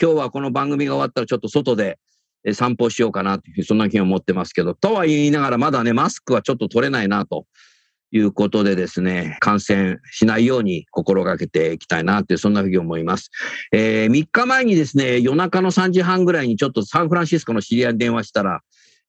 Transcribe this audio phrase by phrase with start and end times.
[0.00, 1.98] 今日はこの番組が終わったらちょっと外で
[2.52, 7.46] 散歩しようかなというふうに、そんな気を持ってますけど、とは言いながらまだね、マスクはちょっと取れないなと
[8.12, 13.30] いうことでですね、感染しないように心がけていきたいなってそんなふうに思います。
[13.72, 18.60] えー、3日前にですね、夜中の3時半ぐらいにちょっとサンフランシスコの知り合いに電話したら、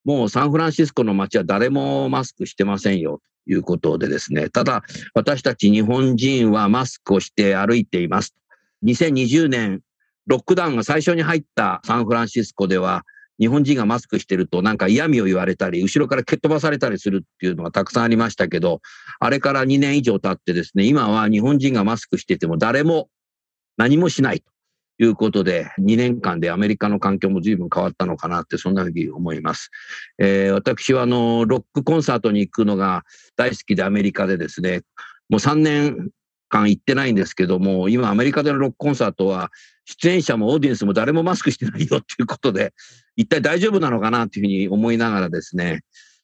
[0.06, 4.82] もうサンフランシスコの街は誰もマスクしてませんよということでですね、ただ
[5.14, 8.34] 私たち日本人はマスクをして歩いています。
[8.84, 9.82] 2020年
[10.30, 13.04] ロックダウンが最初に入ったサンフランシスコでは、
[13.40, 18.82] 日本人がマスクしてるとなんか嫌味を言われたり、後ろから蹴っ飛ばされたりするっていうのがたくさんありましたけど、
[19.20, 23.10] あれから2年以上経ってですね、今は日本人がマスクしてても誰も
[23.76, 29.72] 何もしないということで、2年間でアメリカの環境も随分変わったのかなって、そんなふうに思います。
[30.20, 33.04] えー、私はあの、ロックコンサートに行くのが
[33.36, 34.82] 大好きでアメリカでですね、
[35.28, 36.10] もう3年
[36.50, 39.52] 間行ってないんですけども、今アメリカでのロックコンサートは
[39.86, 42.74] 出演者もオーディエンスも誰もマスクしてないよっていうことで、
[43.16, 45.82] 一体大丈夫なのかなっていうふうに思いながらですね、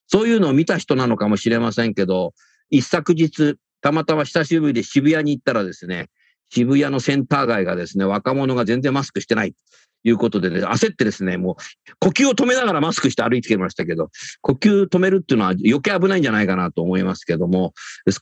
[0.07, 2.33] そういうのを見た人なのかもしれませんけど、
[2.69, 6.09] 一昨日、たまたま久しぶりで渋谷に行ったらですね、
[6.51, 9.57] 渋谷のセンター街がですね、若者が全然マスクしてないと
[10.03, 11.55] いうことでね、焦ってですね、もう
[11.99, 14.09] 呼吸を止めながらマスクして歩いてきましたけど、
[14.41, 17.73] 呼吸止めるっていうのは余計危ないんじゃないかなと思いますけども、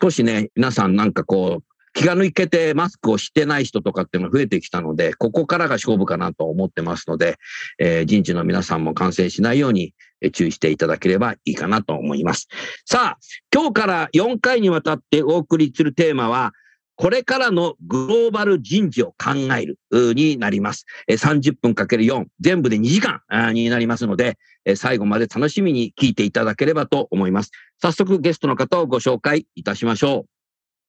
[0.01, 7.37] 少しね、皆さんなんかこう、気が抜けてマスクをしてない人とかっていうのが増えてきたので、ここからが勝負かなと思ってますので、
[7.79, 9.93] えー、人事の皆さんも感染しないように
[10.31, 12.47] 注意していただければいいかなと思います。
[12.85, 13.17] さあ、
[13.53, 16.53] 今日から4回にわたってお送りするテーマは、
[16.95, 19.77] これからのグローバル人事を考える
[20.13, 20.85] になります。
[21.09, 23.21] 30分かける4、全部で2時間
[23.53, 24.37] になりますので、
[24.75, 27.51] 最後まで楽しみに聞いていただければと思います。
[27.81, 30.32] 早速ゲストの方をご紹介いたしましょう。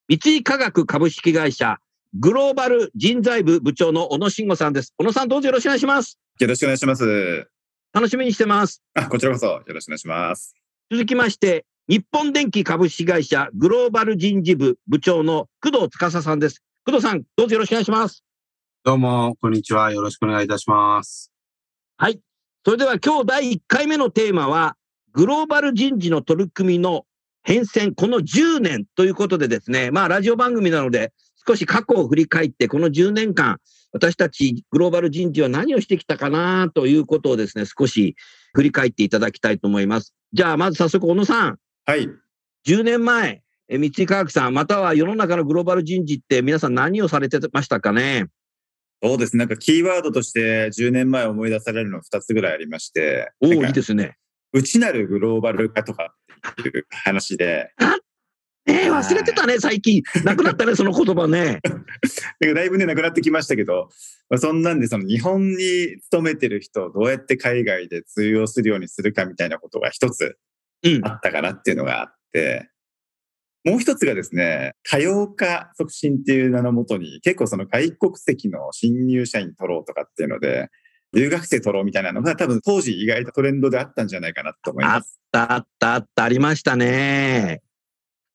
[0.07, 1.79] 三井化学株式会社
[2.13, 4.93] グローバル人材部部長の小野慎吾さんです。
[4.99, 6.19] 小野さんどうぞよろしくお願いします。
[6.39, 7.49] よろしくお願いします。
[7.91, 8.83] 楽しみにしてます。
[8.93, 10.55] あ、こちらこそよろしくお願いします。
[10.91, 16.63] 続きまして、日本電機株式会社グローバル人事部部長の工藤司さんです。
[16.85, 18.23] 工藤さん、どうぞよろしくお願いします。
[18.85, 19.91] どうも、こんにちは。
[19.91, 21.33] よろしくお願いいたします。
[21.97, 22.21] はい。
[22.63, 24.77] それでは今日第1回目のテーマは、
[25.13, 27.07] グローバル人事の取り組みの
[27.45, 31.13] 変遷、この10年ということでですね、まあ、ラジオ番組なので、
[31.47, 33.59] 少し過去を振り返って、この10年間、
[33.93, 38.17] 私たちグローバル人事は何をしてきたかなということをですね、少し
[38.55, 40.15] 振り返っていただきたいと思います。
[40.33, 41.59] じゃあ、まず早速、小野さん。
[41.85, 42.09] はい。
[42.67, 48.27] 10年前、三井科学さん、または世の中のグローバル人事って皆さん何をされてましたかね？
[49.03, 49.37] そうです。
[49.37, 53.33] なんかキーワードとして10年前思い出されるの2つぐらいありまして。
[53.41, 54.17] おお、いいですね。
[54.53, 56.17] 内なるグローバル化とかっ
[56.55, 57.73] ていう話で。
[58.67, 60.03] えー、忘れてたね、最近。
[60.25, 61.61] なくなったね、その言葉ね。
[62.41, 63.91] だいぶね、なくなってきましたけど、
[64.31, 70.39] まあ、そんなんで、その日本に勤めてる人をどうやって海外で通用するようにするかみたいなことが一つ
[71.03, 72.71] あったかなっていうのがあって、
[73.67, 80.71] うん、もう一つがですね、多様化促進っていう名のもとに、結構その外国籍の新入社員取ろうとかっていうので、
[81.15, 85.21] 留学生取ろうみたいなのが多分当時意外とトレンドであったんじゃないかなと思います。
[85.33, 87.63] あったあったあったありましたね。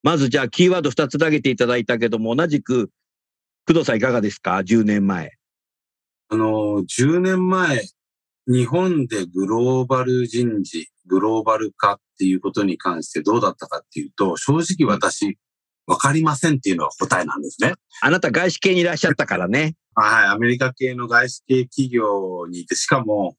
[0.01, 2.89] まずじゃあキーワード2つ投げていただいたけども、同じく
[3.67, 5.31] 工藤さんいかがですか ?10 年前。
[6.29, 7.81] あの、10年前、
[8.47, 15.37] 日本でグローバル人事、グローバル化っていうことに関してどうだったかっていうと、正直私、
[15.89, 17.73] わかりませんっていうのが答えなんですね。
[18.01, 19.73] あなた外資系にいらっしゃったからね。
[19.95, 23.35] はい、アメリカ系の外資系企業にいて、しかも、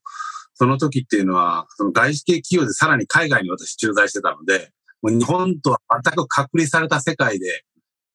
[0.53, 4.71] その時っていうのは、その外資系企業でさらに海外に私駐在してたので、
[5.01, 7.63] もう日本とは全く隔離された世界で、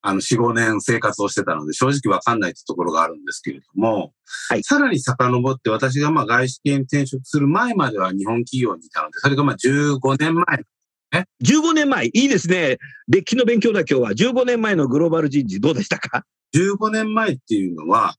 [0.02, 4.12] あの、4、5年生活をしてたので、正直わかんないってところがあるんですけれども、
[4.50, 10.64] はい、さらに遡って私がまあ外資系に転職する前までは日本企業にいたので、それがまあ15年前ね。
[11.12, 12.78] 15年前、いいですね。
[13.08, 14.10] 歴史の勉強だ今日は。
[14.12, 16.24] 15年前のグローバル人事どうでしたか
[16.54, 18.16] ?15 年前っていうのは、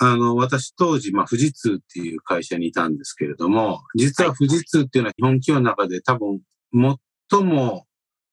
[0.00, 6.40] あの、私当時、まあ、富士通っていう会社にいたんですけれども、実は富士通っていうのは日本企業の中で多分、
[7.30, 7.86] 最も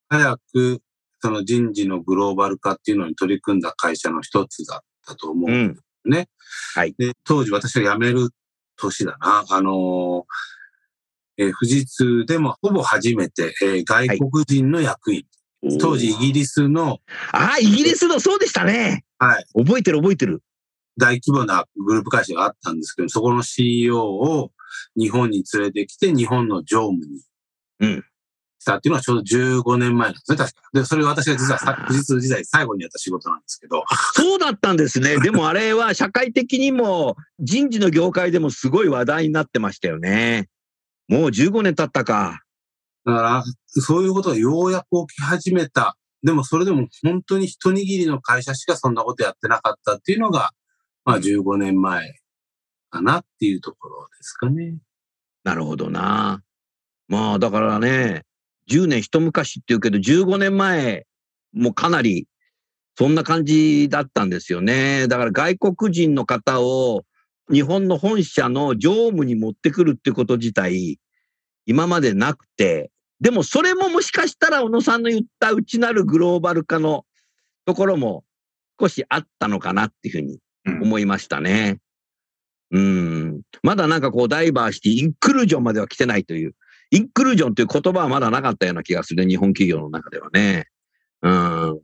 [0.10, 0.82] 早く
[1.22, 6.30] その人事のグローバル化っていうのに取り組んだ会社の一つだったと思うんですね。
[6.76, 6.94] うん、はい。
[6.98, 8.30] で、当時私が辞める
[8.78, 9.44] 年だな。
[9.50, 10.26] あの
[11.38, 15.24] えー、富士通でもほぼ初めて、えー、外国人の役員。
[15.64, 17.00] はい、当時イギリスの。
[17.32, 19.04] ああ、イギリスの、そうでしたね。
[19.18, 19.46] はい。
[19.56, 20.42] 覚えてる覚えてる。
[20.98, 24.52] 大規模なグループ会社があったんですけど、そこの CEO を
[24.98, 27.22] 日本に連れてきて、日本の常務に。
[27.80, 28.06] うん。
[28.60, 30.62] したっていうのはちょうど15年前なんですね、確か。
[30.74, 33.84] で、それが私が実は富士通時代最後にやった仕事なんですけど。
[34.14, 35.18] そうだったんですね。
[35.22, 40.50] でもあれは社会的にも人事の業界でもすごい話題になってましたよね。
[41.08, 42.42] もう15年経ったか。
[43.06, 45.98] だから、そういうことがようやく起き始めた。
[46.24, 50.52] でもそれでも本当に一握りの会社しかそんなことやってなかったっていうのが、
[51.04, 52.16] まあ15年前
[52.90, 54.78] かなっていうところですかね。
[55.44, 56.42] なるほどな。
[57.08, 58.24] まあだからね、
[58.72, 61.06] 10年一昔って言うけど、15年前
[61.54, 62.28] もかなり
[62.98, 65.08] そんな感じだったんですよね。
[65.08, 67.04] だから外国人の方を
[67.52, 71.00] 日本の本社の常務に持ってくるってこと自体、
[71.66, 77.06] 今までなくて、でもそれももしかしたら小野さんの言った内なるグローバル化の
[77.66, 78.24] ところも
[78.80, 80.40] 少しあったのかなっていうふうに
[80.82, 81.80] 思いましたね。
[82.72, 83.42] うん。
[83.64, 86.56] まだなんかこうダイバーシティ、インクルージョンまでは来てないという
[86.92, 90.68] インクルージョンという言葉はまだなかったような気がする、日本企業の中ではね。
[91.22, 91.82] うん。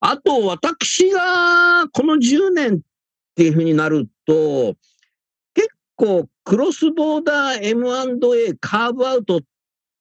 [0.00, 2.78] あと、私がこの10年っ
[3.34, 4.76] ていうふうになると、
[5.54, 9.40] 結構クロスボーダー M&A カーブアウトっ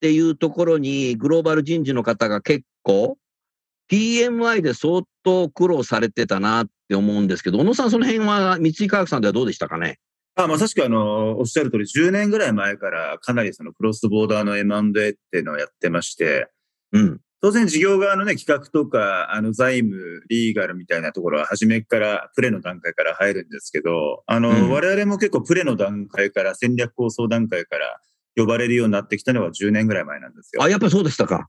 [0.02, 3.18] ていうところにグローバル人事の方が結構
[3.90, 9.98] PMI で相当苦労されてたなって思うんですけど、小野さんその辺は三井化学さんではどうでしたかね？
[10.36, 16.48] あまさしくあの、おっしゃる通り、10年ぐらい前からかなりそのクロスボーダーの M&A っていうのをやってまして、
[16.92, 17.20] うん。
[17.40, 28.00] 当然事業側のね、企画とか、あの、財務、リーガルみたいなところは初めから、プレの段階から入るんですけど、あの、うん、我々も結構プレの段階から、戦略構想段階から
[28.36, 30.64] 呼ばれるようになってきたのは10年ぐらい前なんですよ。
[30.64, 31.48] あ、やっぱそうでしたか。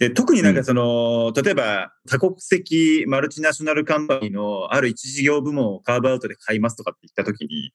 [0.00, 7.72] で、特になんかその、うん、例えば多国籍マルチナショナルカンパニーのある一事業部門をカーブアウトで買いますとかって言ったときに、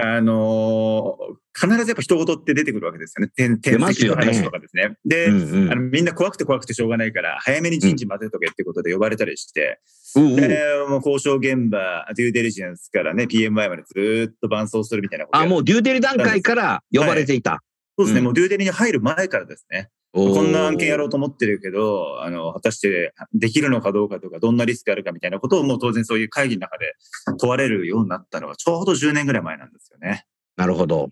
[0.00, 3.32] あのー、必ずやっぱ人事って出てくるわけですよね。
[3.36, 4.96] 天天石の話とかですね。
[5.04, 9.80] で、うんうん、あの、みんな怖くて怖くてしょうがないから、早めに人事待てとけってことで呼ばれたりして、
[10.16, 10.48] うん、で、
[10.88, 17.52] もう交渉現場、デューデリジェンスからね、PMI までずっと伴走するみたいなことあ、もうデューデリ段階から呼ばれていた。
[17.52, 17.60] はい、
[17.98, 19.90] そうですね、うん、もうデューデリに入る前からですね。
[20.12, 26.94] こんな案件やろうと思ってるけど、あの、果たしてできるのかどうかとか、どんなリスクあるかみたいなことをもう当然そういう会議の中で
[27.38, 30.24] 問われるようになったのはちょうど10年ぐらい前なんですよね。
[30.56, 31.10] なるほど。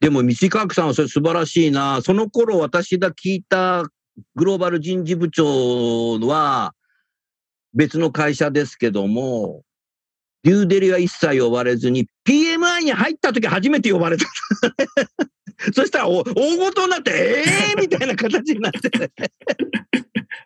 [0.00, 2.00] でも、道川区さんはそれ素晴らしいな。
[2.02, 3.84] その頃私が聞いた
[4.36, 6.74] グローバル人事部長は
[7.74, 9.62] 別の会社ですけども、
[10.44, 14.26] デューデリは一切呼ばれずに、PMI に入った時初めて呼ばれた。
[15.74, 18.90] そしたら大ごとになって、ええー、 みたいな形になって、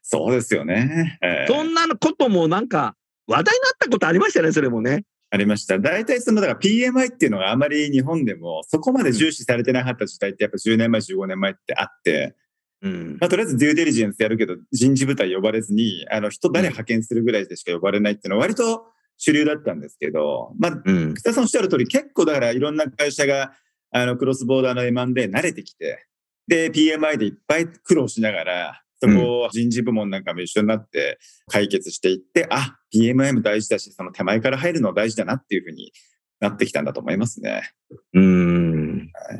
[0.02, 1.18] そうですよね。
[1.23, 2.96] えー、そんなこともなんか
[3.26, 5.04] 話題になったことありましたね、それもね。
[5.30, 5.78] ありました。
[5.78, 12.37] 大体その、だから PMI っていうのがあまり日本でもそこまで重視されてなかった時代ってやっぱ10年前、15年前ってあって、
[12.82, 18.87] うん、まあ、とりあえずデューデリジェンスやるけど人事部隊呼ばれずに、あの人誰派遣するぐらいでしか呼ばれないっていうのは割と
[19.18, 23.52] 主流だったんですけど、まあ、うん、草さんおっしゃる通り結構だからいろんな会社が
[23.97, 26.07] あの、クロスボーダーの M&A 慣れてきて、
[26.47, 35.93] で、PMI でいっぱい苦労しながら、そこを人事部門なんかも一緒になって解決していって、うん、あ、PMI も大事だし、その手前から入るの大事だなっていうふうに
[36.41, 37.71] なってきたんだと思いますね。
[38.12, 38.99] うん。
[38.99, 39.38] はい、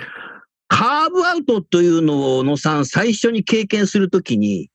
[0.69, 4.71] カーブアウトというのを、野さん、最初に経験するときに、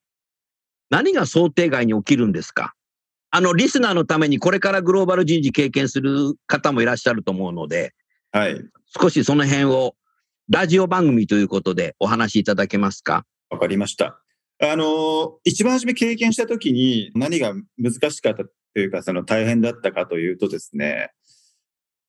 [0.92, 2.76] 何が想定外に起きるんですか？
[3.32, 7.94] あの、リスナーのためにこれからグローバル人事経験する方もいらっしゃると思うので、
[8.32, 8.62] はい。
[9.00, 9.96] 少しその辺を
[10.50, 13.26] ラジオ番組ということでお話しいただけますか？
[13.50, 14.22] わかりました。
[14.64, 21.12] あの、一番初め経験したときに何が難しかったというか、その大変だったかというとですね、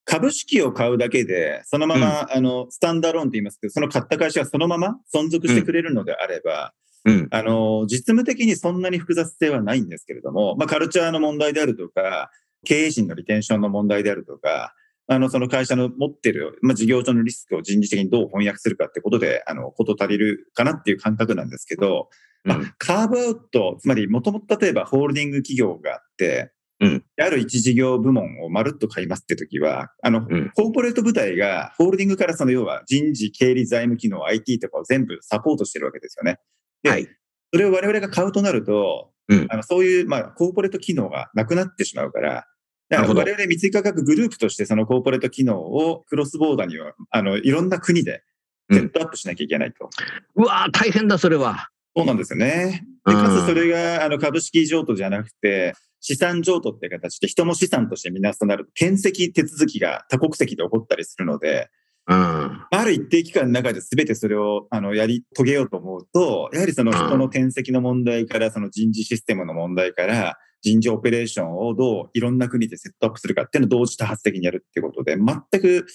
[0.05, 6.75] 株式を買うだけで、そのまま、うん、あの、スタンダーローンと言いますけど、その買った会社がそのまま存続してくれるのであれば、
[7.05, 12.31] うん、あの、実務的にそんなに複雑性はないんですけれども、まあ、カルチャーの問題であるとか、
[12.65, 14.75] 経営陣のリテンションの問題であるとか、
[15.09, 22.09] あの、その会社の持ってる、まあ、事業上のリスクを人事的にどう翻訳するかってことで、あの、こと足りるかなっていう感覚なんですけど、
[22.45, 36.39] まあ、カーブアウト、つまりもともと例えばホールディング企業があって、うん、ある一事業部門をまるっと買いますって時は、あの、うん、コーポレート部隊がホールディングからその要は人事、経理、財務機能、IT とかを全部サポートしてるわけですよね。
[36.83, 37.09] で、はい、
[37.53, 42.47] それを我々が買うとなると、うん、あのそういう、まあ、コーポレート機能がなくなってしまうから、
[42.93, 48.23] だから我々三井価格グループとしてそのコーポレート機能をクロスボーダーには、あの、いろんな国で
[48.71, 49.89] セットアップしなきゃいけないと。
[50.37, 51.69] うわ大変だ、それは。
[51.97, 52.85] そうなんですよね。
[53.07, 61.71] で、かつそれが、あの、株式譲渡じゃなくて、資産譲渡って形で人も資産としてみなすとなると、転籍手続きが多国籍で起こったりするので、
[62.09, 75.87] うん、ある一定期間の中で全てそれをあのやり遂げようと思うと、やはりその人の転籍の問題から、その人事システムの問題から、人事オペレーションをどういろんな国でセットアップするかっていうのを同時多発的にやるっていうことで、全く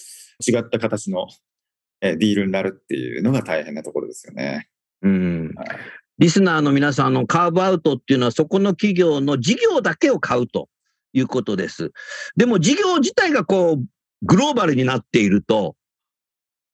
[0.46, 1.26] 違った形の
[2.00, 4.68] ディールになるっていうのが大変なところですよね。
[5.02, 5.52] うん。
[5.56, 5.68] はい
[6.18, 10.68] リスナーの皆さんのカーブアウトっていうのはそこの企業の事業だけを買うと
[11.12, 11.92] いうことです。
[12.36, 13.84] でも事業自体がこう
[14.22, 15.76] グローバルになっていると、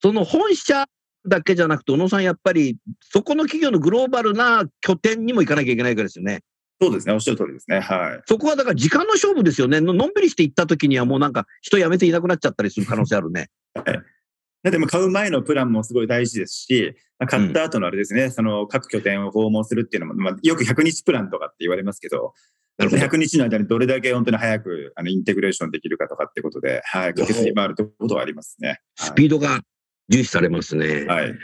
[0.01, 0.87] その本社
[1.27, 6.41] だけじゃなくて、小野さんやっぱりそこの企業のグローバルな拠点にも行かなきゃいけないからですよね。
[6.85, 7.81] そうですね、おっしゃる通りですね。
[7.81, 8.23] はい。
[8.27, 9.81] そこはだから時間の勝負ですよね。
[9.81, 13.49] のんびりして行った時にはもうなんか人辞めていなくなっちゃったりする可能性あるね。
[13.75, 14.71] はい。
[14.71, 16.95] でも買う前のプランもすごい大事ですし、
[17.27, 22.33] 買った後のあれですね、うん、その各拠点を訪問するっていうのも、まあ、よく100日プランとかって言われますけど、
[22.79, 28.81] ど100日の間にどれだけ本当に早くあのインテグレーションできるかとかってことで、はい、確実に回るということはありますね。
[28.97, 29.61] スピードが
[30.09, 31.05] 重視されますね。
[31.05, 31.35] はい。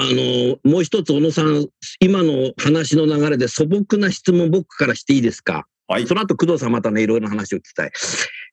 [0.00, 1.66] あの、もう一つ、小野さん、
[1.98, 5.66] 今の話の流れで素朴な質問僕からしていいですか？
[5.88, 6.06] はい。
[6.06, 7.90] その後、工藤さんまたね、いろいろな話を聞きたい。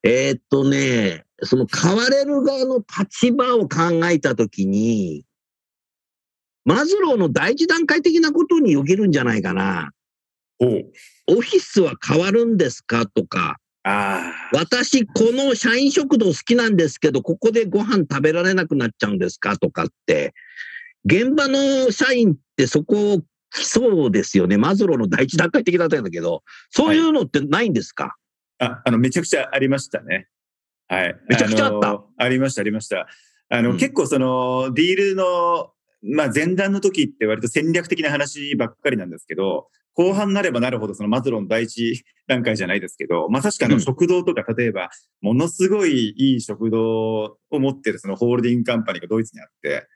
[0.02, 5.24] えー、っとね、その買われる側の立場を考えたときに、
[6.64, 9.92] マズローの第一段階的なことによけるんじゃないかな。
[10.60, 13.06] オフィスは変わるんですか？
[13.06, 13.58] とか、
[14.52, 19.58] 私、この社員食堂好きなんですけど、ここでご飯食べられなくなっちゃうんですか？
[19.60, 20.34] とかって、
[21.06, 23.22] 現場の社員ってそこを
[23.52, 24.58] そうですよね。
[24.58, 28.18] マズローの第一段階的だったんだけど、そういうのってないんですか、
[28.60, 30.28] はい、あ、あの、めちゃくちゃありましたね。
[30.88, 31.16] はい。
[31.30, 32.04] めちゃくちゃあった？
[32.18, 33.08] ありました、ありました。
[33.50, 35.72] あの、うん、結構その、ディールの、
[36.04, 44.90] まあ、前段の時って割と戦略的な話ばっかりなんですけど、後半になればなるほど、そのマズローの第一段階じゃないですけど、まさしくあの食堂とか、例えば、
[45.22, 49.88] ものすごいいい食堂を持ってるそのホールディングカンパニーがドイツにあって、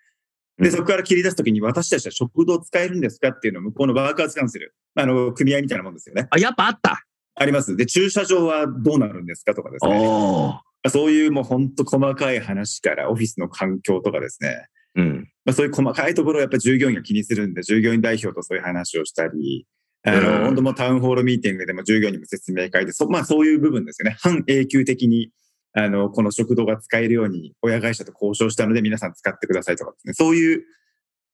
[0.59, 6.27] で、そこから切り出すときに私たちは食堂使えるんですかっていうのを向こうのワーカーズカウンセル、あの、組合みたいなもんですよね。
[6.29, 7.77] あ、やっぱあったあります。
[7.77, 10.59] で、駐車場はどうなるんですかとかですね。
[10.89, 14.67] そういうもう本当細かい話からオフィスの環境とかですね。
[14.95, 15.29] うん。
[15.45, 19.65] まあ、そういう細かいところをやっぱり従業員が気にするんで、従業員代表とそういう話をしたり、
[20.03, 24.17] あの、うん、本当もタウンホールミーティングでも従業員にも説明会で、そまあそういう部分ですよね。
[24.19, 25.31] 半永久的に
[25.73, 30.13] あの、この食堂が使えるように親会社と交渉したので皆さん使ってくださいとかですね。
[30.13, 30.63] そういう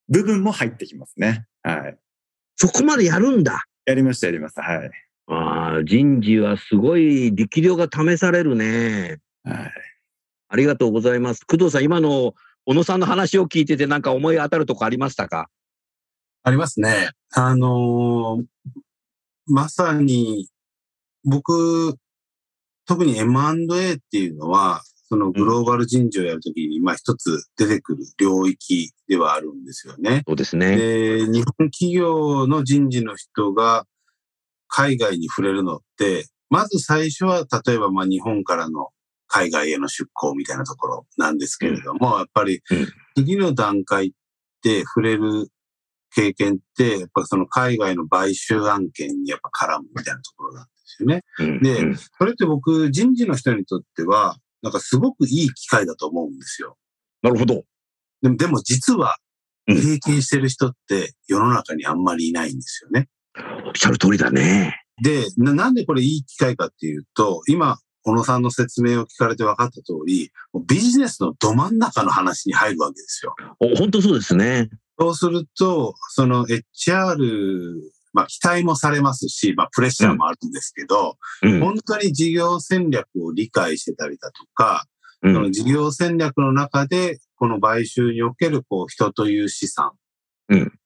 [0.09, 1.45] 部分も入ってきますね。
[1.63, 1.97] はい。
[2.55, 3.63] そこまでやるんだ。
[3.85, 4.61] やりました、やりました。
[4.61, 4.91] はい。
[5.27, 9.19] ああ、人事はすごい力量が試されるね。
[9.43, 9.71] はい。
[10.49, 11.45] ありがとうございます。
[11.45, 12.33] 工藤さん、今の
[12.65, 15.49] 小野さんの話を聞いてて、なんか思い当たるとこありましたか？
[16.43, 17.11] ありますね。
[17.33, 18.45] あのー、
[19.47, 20.49] まさに、
[21.23, 21.95] 僕、
[22.87, 30.23] 特に M&A っていうのは、そのグローバル人事をやるときに、まあ一つ出てくる領域ではあるんですよね。
[30.27, 30.75] そうですね。
[30.75, 33.85] で、日本企業の人事の人が
[34.67, 38.89] 海外に触れるのって、まず最初は、例えばまあ日本からの
[39.27, 42.61] 海外への出向みたいなところなんですけれども、うん、やっぱり
[43.15, 44.11] 次の段階っ
[44.61, 45.49] て触れる
[46.13, 50.65] 経験って、やっぱその海外の買収案件にやっぱ絡むみたいなところなん
[50.97, 51.23] ですよね。
[51.39, 56.77] うん、で、それって僕、人事の人にとっては、なんかすごくいい機会だと思うんですよ。
[57.21, 57.63] なるほど。
[58.21, 59.17] でも、でも実は、
[59.67, 63.09] 経験してる人って世の中にあんまりいないんですよね。
[63.65, 64.79] おっしゃる通りだね。
[65.01, 70.31] でな、なんでこれいい機会かっていうと、今、小野さんの説明を聞かれて分かった通り、
[70.67, 73.35] ビジネスのど真ん中の話に入るわけですよ。
[73.77, 74.69] 本当そうですね。
[74.99, 77.73] そうすると、その HR
[78.15, 84.85] まあ期待もされますし、まあプレッシャーもあるんですけど、うん、本当に事業戦略を理解してたりだとか、
[85.21, 89.91] うん、その事業戦略の中で、この買収におけるこう人という資産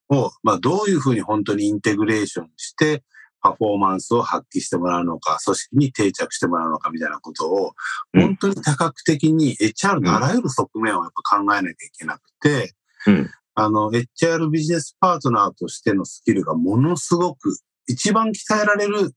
[0.10, 3.04] を、まあ、どういうふうに本当にインテグレーションして、
[3.42, 7.74] パフォーマンスを発揮してもらうのか、組織に定着してもらうのかみたいなことを、
[8.14, 12.74] 本当に多角的に HR のあらゆる側面をやっぱ考えなきゃいけなくて、
[13.06, 19.12] うん、あの、HR ビジネスパートナーとしてのスキルがものすごく一番鍛えられる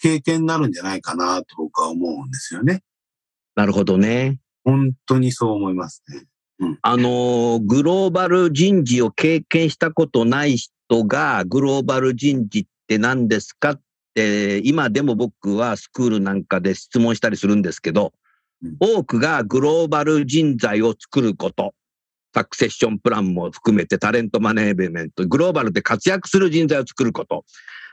[0.00, 2.82] 経験になるんじゃないかなと僕は思うんですよね。
[3.56, 4.38] なるほどね。
[4.64, 6.22] 本当にそう思いますね。
[6.60, 13.80] うん、あの、グローバル人事を経験したことない人が、グローバル人事って何ですかっ
[14.14, 18.12] て、今でも僕はスクールなんかで質問したりするんですけど、
[18.62, 21.74] うん、多くがグローバル人材を作ること、
[22.34, 27.44] サクセッションプランも含めてタレントマネージメント、グローバルで活躍する人材を作ること、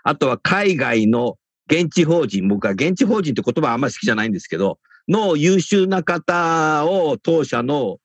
[0.03, 1.37] あとは海外の
[1.69, 7.97] 現地法人、僕は現地法人って言葉あんまり好きじゃないんですけど、の優秀な方を当社の、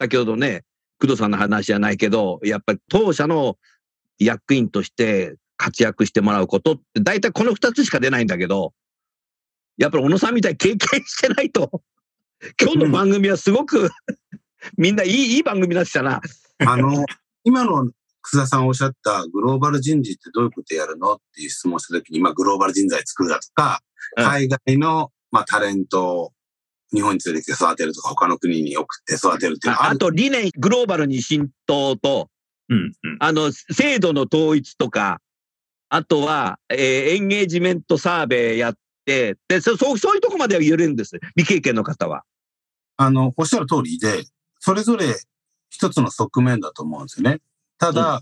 [0.00, 0.64] 先ほどね、
[0.98, 3.58] 工藤さんの話じゃないけど、やっぱり当社の
[4.18, 8.72] 役員として活躍してもらうことって、大体この二つしか出ないんだけど、
[9.76, 11.82] やっぱり小野さんみたいに経験してないと、
[12.60, 13.90] 今日の番組はすごく
[14.76, 16.20] みんないいいい番組だったな。
[16.66, 17.04] あの、
[17.44, 17.90] 今の
[18.22, 23.80] 楠田さんおっしゃったグローバル人事ってどういうことやるのっていう質問したときに、まあグローバル人材作るだとか、
[24.16, 26.32] 海外の、まあ、タレントを
[26.92, 32.28] 日本に連れてきて育てるとか、他の国に送って育てるっていうあと理念、グローバルに浸透と、
[32.68, 35.20] うんうん、あの、制度の統一とか、
[35.88, 36.78] あとは、えー、
[37.16, 41.18] エンゲージメントサーベイやって、で、そそうそういうとこまでは言えるんです。
[41.36, 42.22] 未経験の方は。
[42.96, 44.24] あの、おっしゃる通りで、
[44.64, 45.16] それぞれ
[45.70, 47.40] 一つの側面だと思うんですよね。
[47.78, 48.20] ただ、うん、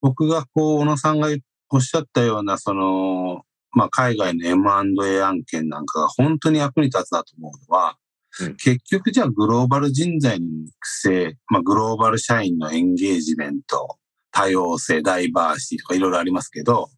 [0.00, 1.30] 僕がこう、小野さんが
[1.70, 7.96] おっしゃったような、その、まあ、海外の M&A 案件なんかが本当に役に立つなと思うのは、
[8.40, 13.98] うん、結局じゃあグローバル人材の育成、まあ、グローバル社員のエンゲージメント、
[14.30, 16.88] 多様性、ダイバーシティとかいろいろありますけど、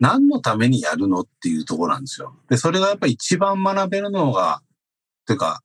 [0.00, 2.36] 何のためにやるのっていうところなんですよ。
[2.50, 4.60] で、それがやっぱり一番学べるのが、
[5.26, 5.62] てか、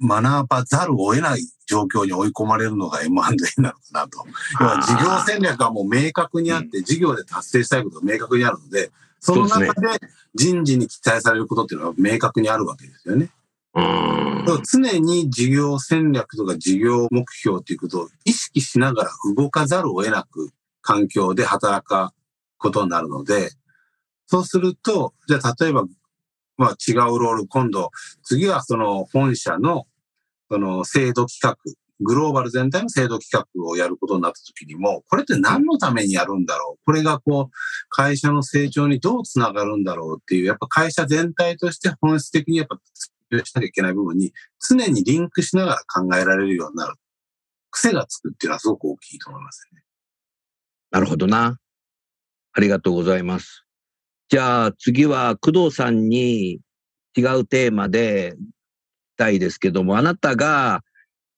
[0.00, 4.24] 学ばざるを得ない状況に追い込まれるのが M&A なのかなと。
[4.60, 9.88] 要は事業戦略がもう明確にあって、事業で達成したいことが明確にあるので、その中で
[10.34, 13.30] 人事に期待されることっていうのは明確にあるわけですよね。
[14.64, 20.50] 常に事業戦略とか事業目標ということを意識しながら動かざるを得なく
[20.82, 22.08] 環境で働く
[22.58, 23.50] ことになるので、
[24.26, 25.84] そうすると、じゃあ例えば、
[26.56, 27.90] まあ違うロール、今度、
[28.22, 29.86] 次はその本社の
[30.50, 31.56] その制度企画、
[32.00, 36.84] グローバル全体の制度企画をやることになった時にも、これって何のためにやるんだろう？
[36.84, 37.54] これがこう、
[37.88, 42.78] 会社の成長にどうつながるんだろうっていう、やっぱ会社全体として本質的にやっぱ
[43.44, 46.94] しなきゃいけない部分に常にリンクしながら考えられるようになる。
[47.70, 49.82] 癖がつくっていうのはすごく大きいと思いますね。
[50.92, 51.58] なるほどな。
[52.52, 53.65] ありがとうございます。
[54.28, 56.60] じゃあ次は工藤さんに
[57.16, 58.34] 違うテーマで
[59.16, 60.82] たいですけども、あなたが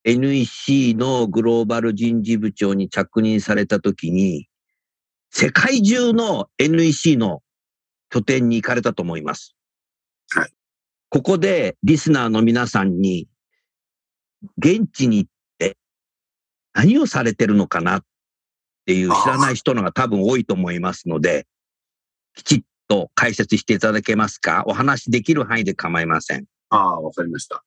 [0.05, 4.49] NEC のグローバル人事部長に着任されたときに、
[5.31, 7.43] 世界中の NEC の
[8.11, 9.55] 拠点に行かれたと思います。
[10.31, 10.53] はい。
[11.11, 13.29] ここでリスナーの皆さんに、
[14.57, 15.77] 現地に行って
[16.73, 18.05] 何をされてるのかなっ
[18.87, 21.47] ていう知らない人のが多分多いと思いますので、
[22.35, 24.65] きちっと解説していただけますか？
[24.67, 26.47] お話できる範囲で構いません。
[26.71, 27.63] ああ、わかりました。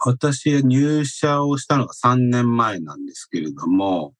[0.00, 4.14] 私、入社をしたのが3年前なんですけれども。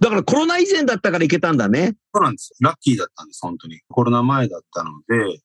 [0.00, 1.96] だからコロナ以前だったから行けたんだね。
[2.12, 2.52] そうなんです。
[2.60, 3.80] ラッキーだったんです、本当に。
[3.88, 5.40] コロナ前だったので、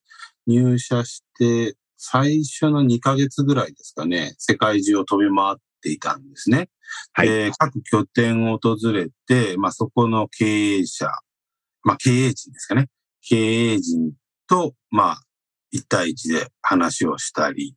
[0.48, 6.70] 入社して最初の2ヶ月ぐらいですかね、世界中を飛び回っていたんですね。
[7.14, 7.28] はい。
[7.30, 11.06] え各拠点を訪れて、まあそこの経営者、
[11.84, 12.88] まあ経営陣ですかね。
[13.28, 14.14] 経営陣
[14.48, 15.22] と、まあ
[15.74, 17.76] 1対1で話をしたり、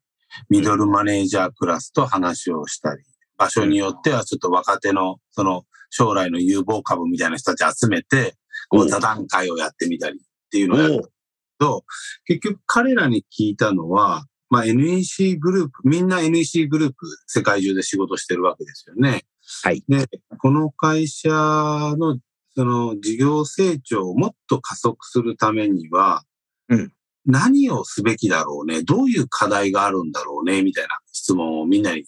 [0.49, 3.03] ミドルマネージャークラスと話をしたり、
[3.37, 8.35] 場所によってはちょっと若手の、その将来の有望株みたいな人たち集めて、
[8.69, 11.13] こう座談会をやってみたりっていうのをやる
[11.59, 11.85] と、
[12.27, 19.25] 結局彼らに聞いたのは、まあ NEC グループ、みんな NEC グループ世界中で仕事してるわけですよね。
[19.63, 19.83] はい。
[19.89, 20.07] で、
[20.39, 22.19] この会社の
[22.57, 26.23] その事業成長をもっと加速するためには、
[26.69, 26.93] うん、
[27.27, 32.05] 何をすべきだろうね、どういう課題があるんだろうね、みたいな質問をみんなに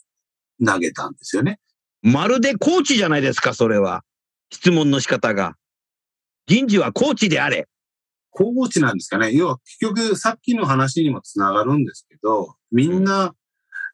[0.64, 1.58] 投げたんですよね。
[2.02, 4.04] まるでコーチじゃないですか、それは。
[4.50, 5.54] 質問の仕方が。
[6.46, 7.66] 人事はコーチであれ。
[8.30, 9.32] コーチなんですかね。
[9.32, 13.34] 要は結局さっきの話にもつながるんですけど、みんな、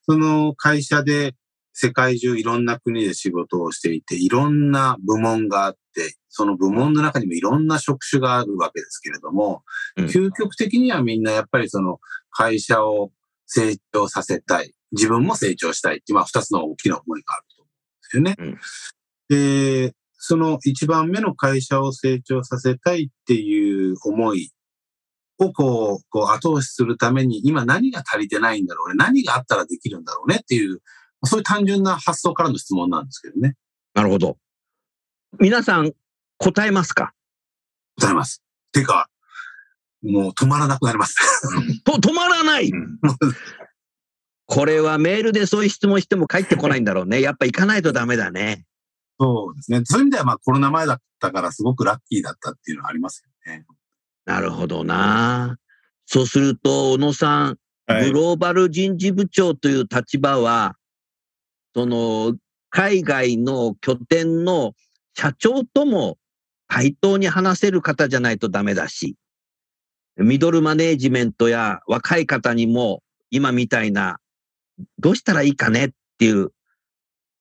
[0.05, 1.37] その会社で
[1.73, 9.63] 世界中いろんな国で仕事をしていて、いろんな部門があって、その部門の中にもいろんな職種があるわけですけれども、
[9.97, 13.13] うん、究極的にはみんなやっぱりその会社を
[13.47, 18.59] 成長させたい、自分も成長したいってまあ二つの大きな思いがあると思うんですよね。
[19.29, 24.53] うん、で、その一番目の会社を成長させたいっていう思い
[25.39, 30.81] をこう、こう後押しするために今何が足りてないんだろうね、何があったらできるんだろうねっていう
[31.25, 33.55] そういう単純な発想からの質問なんですけどね。
[33.95, 34.39] なるほど。
[35.39, 35.93] 皆さん、
[36.43, 37.13] 答えますか？
[38.01, 38.43] 答えます。
[38.73, 39.09] てか、
[40.03, 41.17] もう止まらなくなります。
[41.85, 42.99] と、止まらない、うん、
[44.47, 47.21] これはメールでそういう質問しても返ってこないんだろうね。
[47.23, 48.65] やっぱ行かないとダメだね。
[49.21, 49.83] そうですね。
[49.85, 53.65] そういう意味ではまあコロナ前だったからすごくラッキーだったっていうのはありますよね。
[54.25, 55.59] なるほどな。
[56.07, 60.77] そうすると、小野さん、はい、グローバル人事部長という立場は、
[61.75, 62.37] その、
[62.71, 64.75] 海外の拠点の
[65.15, 66.19] 社長とも
[66.75, 69.17] 対等に話せる方じゃないとダメだし、
[70.17, 74.21] ミドルマネージメントや若い方にも今みたいな、
[74.99, 75.85] どうしたらいいかね？
[75.85, 76.47] っていう、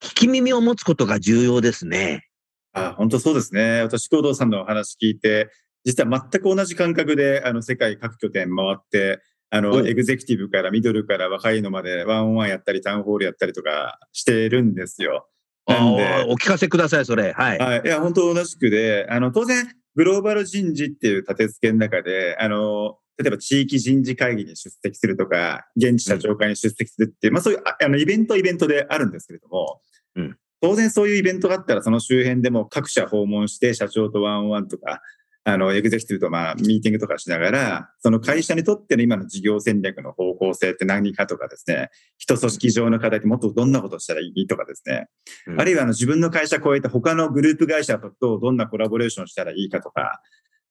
[0.02, 2.28] 聞き耳を持つことが重要ですね。
[2.74, 3.82] あ本当そうですね。
[3.84, 5.50] 私、工藤さんのお話聞いて、
[5.86, 15.30] 実は全く同じ感覚で、あの、世界各拠点回って、あの、エグゼクティブからミドルから若いのまでワンオンワンやったりタウンホールやったりとかしてるんですよ。
[15.68, 16.26] なんで。
[16.30, 17.34] お聞かせください、それ。
[17.34, 17.58] はい。
[17.58, 17.82] はい。
[17.86, 29.80] いや、本当同じくで、あの、当然、グローバル人事っていう立て付けの中で、あの、例えば地域人事会議に出席するとか、現地社長会に出席するっていう、うん、まあそういうあのイベントイベントであるんですけれども、
[30.16, 35.02] うん、当然そういうイベントがあったらその周辺でも各社訪問して社長とワンオンワンとか、
[35.44, 45.08] あの、エグゼクティブとまあ、ミーティングとかしながら、その会社にとっての今の事業戦略の方向性って何かとかですね、人組織上の課題ってもっとどんなことをしたらいいとかですね、
[45.48, 50.22] うん、あるいはあの自分の会社を超えて他のグループ会社とどんなコラボレーションしたらいいかとか、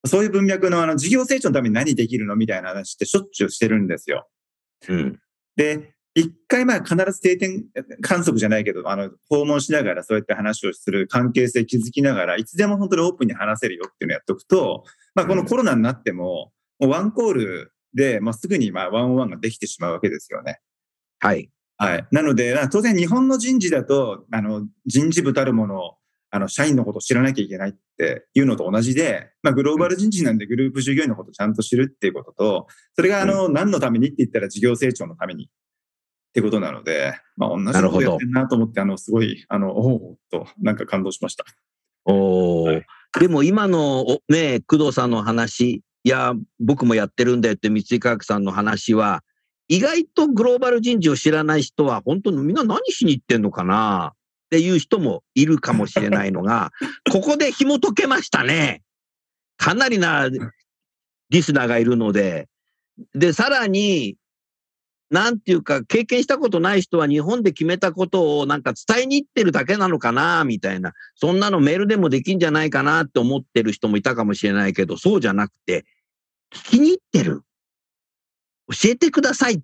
[0.06, 4.28] そういう文脈のあの事業成長のために何できるのみたいな話ってしょっちゅうしてるんですよ。
[4.88, 5.18] うん、
[5.56, 7.64] で、一回まあ必ず定点
[8.01, 20.61] 観測じゃないけど、あの、訪問しながらそうやって話をする関係性築きながら、いつでも本当にオープンに話せるよっていうのをやっておくと、まあこのコロナになっても、もうワンコールで、まあすぐにまあワンオンワンができてしまうわけですよね。
[21.20, 21.51] はい。
[21.77, 22.07] はい。
[22.11, 25.94] なので、当然日本の人事だと、あの、人事部たるもの
[26.33, 35.51] あの、社員のことを知らなきゃいけないっていうのと同じで、まあ、グローバル人事なんでグループ従業員のことをちゃんと知るっていうことと、それが、あの、何のためにって言ったら事業成長のために
[36.31, 41.45] ってことなので、まあ、同じことやってるなと思って、あの、すごい、あの、おおと、なんか感動しました。
[42.05, 42.87] おお、はい、
[43.19, 49.25] でも今のね、工藤さんの話、いや、僕もやってるんだよって三井化学さんの話は、
[49.66, 54.16] 意外とグローバル人事を知らない人は、本当にみんな何しに行ってんのかなっ
[54.51, 56.71] ていう人もいるかもしれないのが、
[57.11, 58.83] ここで紐解けましたね。
[59.57, 60.29] かなりな
[61.29, 62.49] リスナーがいるので、
[63.14, 64.16] で、さらに、
[65.11, 70.92] なんていうか、経験したことない人は日本で決めたことをなんか伝えに行ってるだけなのかな、みたいな。
[71.16, 75.85] そんなのメールでもできんじゃないかなって思ってる人もいたかもしれないけど、そうじゃなくて、
[76.53, 77.42] 聞きに行ってる。
[78.68, 79.61] 教えてください。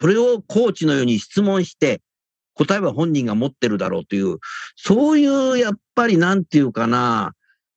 [0.00, 2.00] それをコーチのように質問して、
[2.54, 4.38] 答えは本人が持ってるだろうという、
[4.76, 7.34] そういうやっぱりなんていうかな、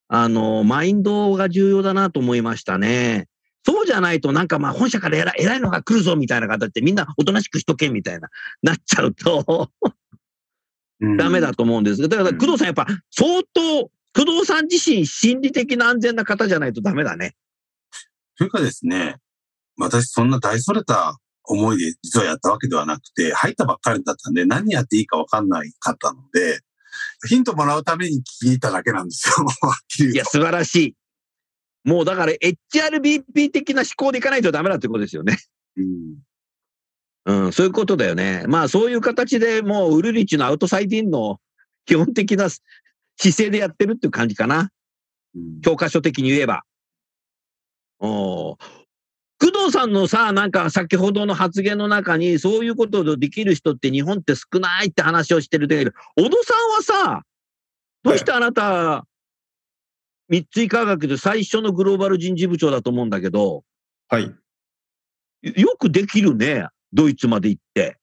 [0.07, 3.27] あの、マインドが重要だなと思いましたね。
[3.65, 8.29] そうじゃないと、なんかまあ本社から偉い偉いのが来るぞみたいな形でみんなおとなしくしとけみたいな、
[8.63, 9.69] なっちゃうと
[11.17, 17.35] ダメだと思うんですだから工藤さんやっぱ相当、工藤さん自身心理的な安全な方じゃないとダメだね。
[18.37, 19.17] というかですね、
[19.77, 26.59] 私そんな大それた思いで実はやったわけではなくて、入ったばっかりだったんで何やっていいかわかんないかったので、
[27.27, 29.45] ヒントもらうために聞いただけなんですよ。
[30.11, 30.95] いや、素晴らしい。
[31.83, 35.37] もうだから HRBP 的な思考でいかないとダメだってことですよね。
[35.77, 37.45] うん。
[37.45, 38.43] うん、そういうことだよね。
[38.47, 41.39] まあそういう形でもうウルリッチのアウトサイディンの
[41.85, 42.67] 基本的な姿
[43.19, 44.69] 勢でやってるっていう感じかな。
[45.35, 46.63] うん、教科書的に言えば。
[47.99, 48.57] お
[49.41, 56.29] 工藤さんのさ、なんか先ほどの発言の中に、そういうことをできる人って日本って少ないって話をしてるけど、小野
[56.83, 57.23] さんはさ、
[58.03, 59.05] どうしてあなた、
[60.29, 63.63] 三井化学で最初のグローバル人事部長だと思うんだけど、
[64.07, 64.33] はい。
[65.41, 67.97] よくできるね、ドイツまで行って。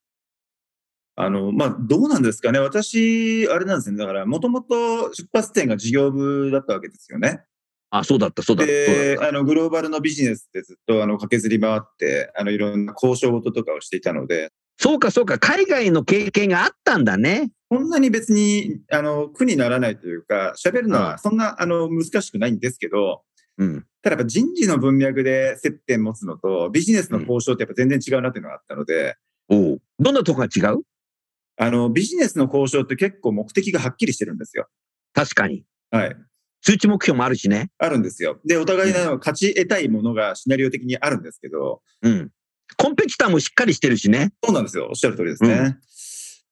[1.15, 2.59] あの、まあ、どうなんですかね。
[2.59, 3.97] 私、あれなんですね。
[3.97, 7.41] だから、もともと出発点が事業部だったわけですよね。
[7.89, 8.71] あ、そうだった、そうだった。
[8.71, 15.39] で、あの、グローバルのビジネスでずっと、あの、駆けずり回って、あの、いろんな交渉事とかをしていたので、そうか、そうか。
[15.39, 17.51] 海外の経験があったんだね。
[17.69, 23.23] こんなに別に、あの、苦にならないというか、喋るのはそんな、あの、難しくないんですけど、
[23.57, 29.15] うん、ただやっぱ人事の文脈で接点持つのと、ビジネスの交渉ってやっぱ全然違うなっていうのがあったので。
[29.49, 30.83] うん、おどんなとこが違う？
[31.57, 34.67] あの、ビジネスの交渉って結構目的がはっきりしてるんですよ。
[35.13, 35.65] 確かに。
[35.89, 36.15] はい。
[36.61, 37.71] 数値目標もあるしね。
[37.79, 38.39] あるんですよ。
[38.45, 41.81] で、お互いの勝ち得たいものがシナリオ的にあるんですけど。
[42.03, 42.31] うん。
[42.75, 44.31] コンペティターもしっかりしてるしね。
[44.43, 44.87] そうなんですよ。
[44.89, 45.53] おっしゃる通りですね。
[45.53, 45.79] うん、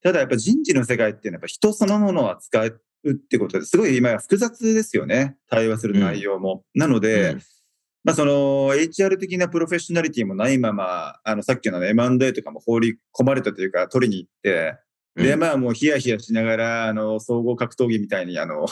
[0.01, 5.37] ただやっぱ人事の世界っていうのはやっぱ人そのものを扱うってことですごい今複雑ですよね。
[5.49, 6.63] 対話する内容も。
[6.73, 7.41] うん、なので、うん、
[8.03, 14.79] まあその HR 的なプロフェッショナリティもないまま、あのさっきの M&A とかも放り込まれたというか取りに行って、
[15.15, 18.65] で、まあもうヒヤヒヤしながら、あの、総合格闘技みたいに、あの、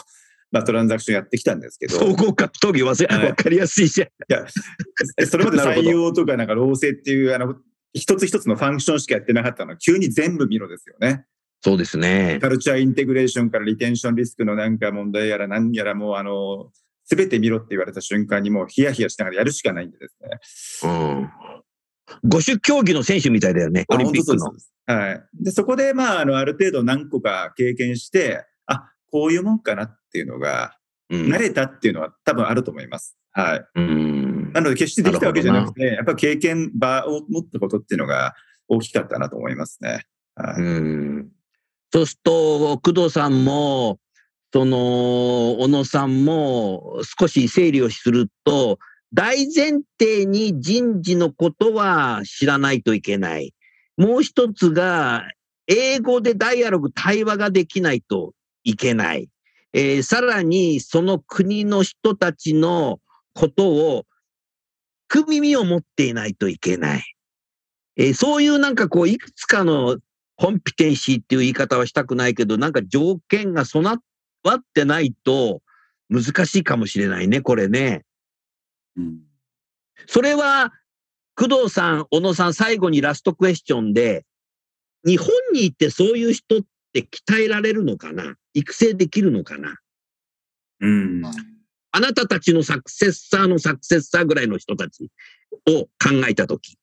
[0.53, 1.97] まあ、トランザクションやってきたんですけど。
[1.97, 4.07] 総合格闘技わせ、わかりやすいじゃん。
[4.07, 4.45] いや、
[5.25, 7.55] それまで採用とかなんか労政っていう、あの、
[7.93, 11.25] 一つ一つのファンクションしかやってなかったの急に全部見ろですよね。
[11.61, 12.37] そうですね。
[12.39, 16.69] カルチャーインテグレーションからリテンションリスクのなんか問題やら何やらもうあの、
[17.05, 20.89] すべて見ろって言われた瞬間にもうヒヤヒヤしながらやるしかないんでですね。
[20.91, 21.29] うん。
[22.23, 24.51] 五種競技の選手みたいだよね、オリンピックの。
[24.85, 25.23] はい。
[25.41, 28.45] で、そこで、まあ、あの、ある程度何個か経験して、あ、
[29.13, 30.75] こういうもんかなっていうのが、
[31.11, 33.15] 慣れたっていうのは多分あると思います。
[33.31, 33.65] はい。
[33.75, 34.51] うん。
[34.53, 38.33] なので決してできたわけじゃなくて、やっぱ経験場を持ったことっていうのが
[38.67, 40.07] 大きかったなと思いますね。
[40.33, 40.61] はい。
[40.63, 41.29] うん。
[41.93, 43.99] そうすると、工藤さんも、
[44.51, 48.79] その、小野さんも少し整理をすると、
[49.13, 53.53] 大前提に人事のことは知らないといけない。
[53.95, 55.27] もう一つが、
[55.67, 59.29] 英語でダイアログ、対話ができないといけない。
[59.73, 62.99] えー、さらに、その国の人たちの
[63.33, 64.05] ことを、
[65.07, 67.03] く耳を持っていないといけない。
[67.95, 69.97] えー、そういうなんかこう、いくつかの
[70.35, 73.97] コンピテンシーっていう言い方はしたくないけど、なんか条件が備
[74.43, 75.61] わってないと
[76.09, 78.03] 難しいかもしれないね、これね。
[78.95, 79.19] うん、
[80.07, 80.73] それは、
[81.35, 84.25] 工藤さん、小野さん、最後にラストクエスチョンで、
[85.05, 86.61] 日本に行ってそういう人っ
[86.93, 88.35] て鍛えられるのかな？
[88.53, 89.77] 育成できるのかな？
[90.81, 91.21] うん。
[91.91, 95.11] あなたたちのサクセッサーのサクセッサーぐらいの人たち
[95.67, 95.89] を考
[96.27, 96.77] えたとき。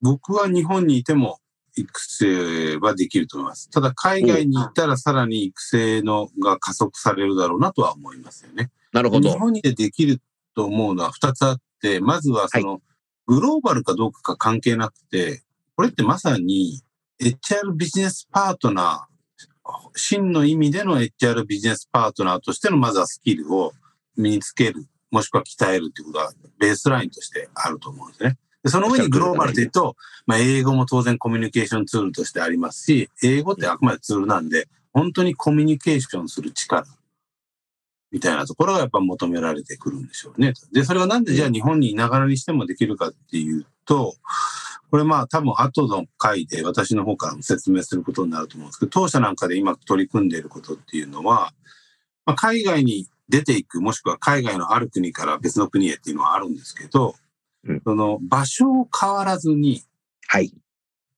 [0.00, 1.38] 僕は日本にいても
[1.76, 3.70] 育成はできると思います。
[3.70, 8.70] ただ海外に行ったらさらに育成のが加速されるだろうなとは思いますよね。
[8.92, 9.30] なるほど。
[9.30, 10.20] 日本にでできる
[10.54, 12.80] と思うのは2つあって、まずはその、
[13.26, 15.44] グローバルかどうかか関係なくて、
[15.76, 16.82] これってまさに
[17.22, 19.09] HR ビジネスパートナー、
[19.94, 23.72] 真の意味での HR ビジネスパートナーとしてのまずはスキルを
[24.16, 28.38] 身につける、もしくは鍛えるということがベースラインとしてあると思うんですね。
[28.62, 36.84] でその上にグローバルというと、まあ、英語も当然コミュニケーションツールとしてありますし、英語ってあくまでツールなんで、本当にコミュニケーションする力
[38.10, 40.52] みたいなところがやっぱ求められてくるんでしょうね。
[40.72, 44.14] で、それはなんでじゃあ日本にいながらにしてもできるかっていうと、
[44.90, 51.52] これまあ多分後の回で私の方からも説明することになると思うんですけど、当社なんかで今取り組んでいることっていうのは、
[52.26, 57.14] まあ、海外に出ていく、もしくは海外のある国から別の国へっていうのはあるんですけど、
[57.64, 59.82] うん、その場所を変わらずに、
[60.26, 60.52] はい。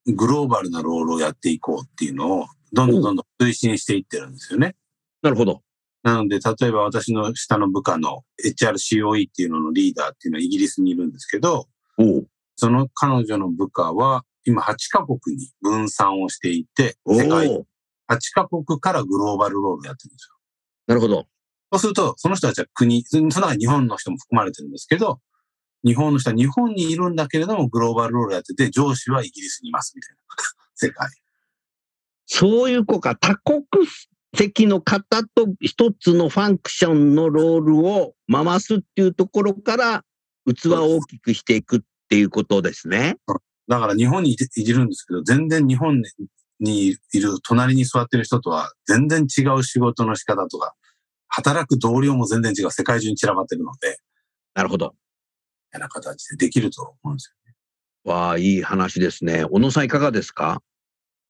[0.06, 4.74] グローバルなロールをやっていこうっていうのを、どんどんどんどん推進していってるんですよね。
[5.22, 5.62] なるほど。
[6.02, 11.68] なので、例えば私の下の部下の HRCOE っていうののリーダーっていうのはイギリスにいるんですけど、
[12.62, 17.64] その彼女の部下は今8カ国に分散をしていて、世界8
[18.33, 20.37] カ国からグローバルロールやってるんですよ。
[20.87, 21.27] なるほど。
[21.72, 25.18] そうすると、その人たちは国、その中に日本の人も含まれてるんですけど、
[25.85, 30.20] 日本の人は日本にいるんだけれども、グローバルロールやってて、上司はイギリスにいますみたいな
[30.77, 31.09] 世界。
[32.27, 33.64] そういう子か、多国
[34.37, 40.05] 席の方と一つのファンクションのロールを回すっていうところから
[40.46, 41.81] 器を大きくしていくっ
[42.12, 43.16] ていうことですね。
[43.68, 46.03] だから日本にいるんですけど、全然日本
[46.61, 50.75] にいる隣に座ってる人とは全然違う仕事の仕方とか、
[51.29, 52.70] 働く同僚も全然違う。
[52.70, 53.96] 世界中に散らばってるので。
[54.53, 54.88] なるほど。
[54.88, 54.92] み
[55.70, 57.57] たいな形でできると思うんですよね。
[58.05, 59.46] わあ、いい話ですね。
[59.46, 60.61] 小野さんいかがですか？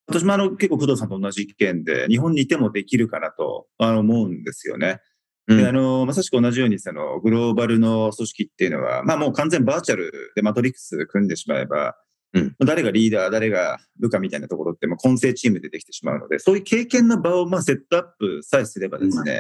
[0.08, 4.98] 私もあの結構工藤さんと同じ意見で、日本にいてもできるかなとあの思うんですよね。
[5.48, 11.96] であのまさしく同じようにそのグローバルの組織っていうのは、まあ、もう完全バーチャルでマトリックス組んでしまえば、
[12.34, 19.38] うん、誰がリーダー、誰が部下みたいなところって、まあ、混成チームでできてしまうので、そういう経験の場をまあセットアップさえすればですね、うん、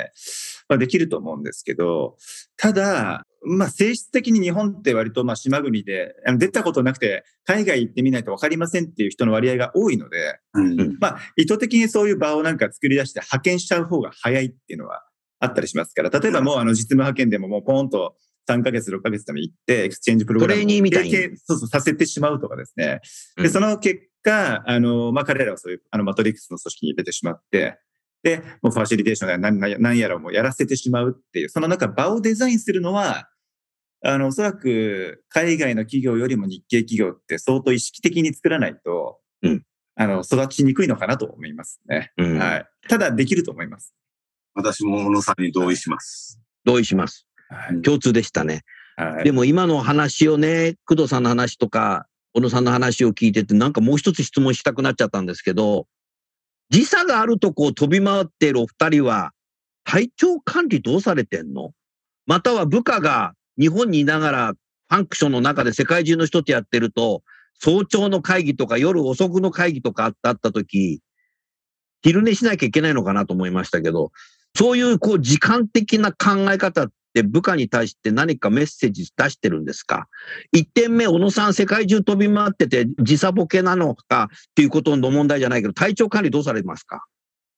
[0.68, 2.16] まあ、できると思うんですけど、
[2.58, 15.02] ただ、まあ、性質的に日本って割とまあ島国で、あの出たことなくて、海外行ってみないと分かりませんっていう人の割合が多いので、うん、まあ、意図的にそういう場をなんか作り出して派遣しちゃう方が早いっていうのは
[15.42, 18.14] あったりしますから、例えばもうあの実務派遣でももうポンと
[18.48, 23.00] 3ヶ月、6ヶ月でも行って、エクスチェンジプログラムを経験そうそうさせてしまうとかですね。
[23.36, 27.78] で、その結果、あの、まあ、彼らはそういう、あの、マトリックスの組織に出てしまって、
[28.22, 33.28] で、もうファシリテーションや何何やらもやらせてしまうっていう、その中場をデザインするのは、
[34.04, 39.64] あの、おそらく海外の企業よりも日系企業って相当意識的に作らないと、うん、
[39.96, 42.12] あの、育ちにくいのかなと思いますね。
[42.16, 42.66] うん、はい。
[42.88, 43.94] ただ、できると思います。
[44.54, 46.40] 私も小野さんに同意します。
[46.64, 47.26] 同意します。
[47.48, 48.62] はい、共通でしたね。
[48.96, 55.86] はい、でも今の話をね、工藤さんの話とか、小野さんの話を聞いてて、なんかもう一つ質問したくなっちゃったんですけど、
[56.70, 59.32] 時差があるとこを飛び回っているお二人は、
[59.84, 61.72] 体調管理どうされてんの？
[62.26, 64.52] または部下が日本にいながら
[64.88, 67.22] ファンクションの中で世界中の人とやってると、
[67.60, 71.00] 早朝の会議とか夜遅くの会議とかあった時、
[72.02, 74.12] 昼寝しなきゃいけないのかなと思いましたけど、
[74.56, 80.08] そういうこう時間的な考え方って部下に対して何かメッセージ出してるんですか？
[80.52, 84.30] 一点目、小野さん世界中飛び回ってて時差ボケなのか？
[84.32, 87.04] っていうことの問題じゃないけど、体調管理どうされますか？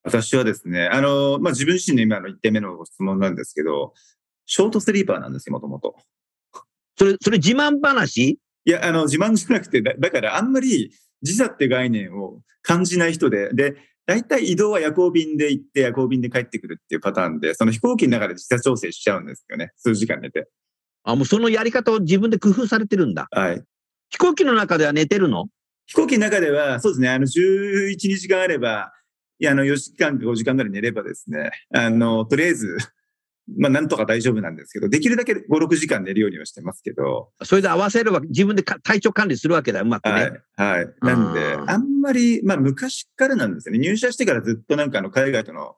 [0.03, 3.93] 私はですね、あの、まあ、自分自身の今の一点目のご質問なんですけど、
[4.45, 5.95] ショートスリーパーなんですよ、もともと。
[6.97, 8.39] それ、それ自慢話？
[8.67, 19.71] いや、あの、自慢じゃなくて、だだからあんまり時差って概念を感じない人で、で、大体移動は夜行便で行って夜行便で帰ってくるっていうパターンで、その飛行機の中で時差調整しちゃうんですよね。
[19.77, 20.47] 数時間寝て。
[21.03, 23.27] あ、もうそのやり方を自分で工夫されてるんだ。
[23.31, 23.63] はい。
[24.09, 25.47] 飛行機の中では寝てるの？
[25.87, 28.91] 飛行機の中では、そうですね、あの、11、2時間あれば、
[29.39, 32.77] いや、あの、4時間か5時間ぐらい寝ればですね、あの、とりあえず、
[33.57, 37.29] まあ、なんとか大丈夫なんですけど、できるだけ5、6時間寝るようにはしてますけど。
[37.43, 40.11] それで合わせるわけ、自分で体調管理するわけだ、うまくね。
[40.11, 40.31] はい。
[40.55, 40.87] はい。
[41.01, 43.79] なんで、あんまり、まあ、昔からなんですよね。
[43.79, 45.75] 入社してからずっとなんかあの、海外との、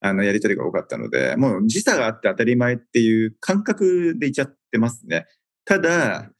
[0.00, 5.26] あの、やりとりが多かったので、もう時差があって当たり前っていう感覚でいちゃってますね。
[5.66, 6.30] ただ、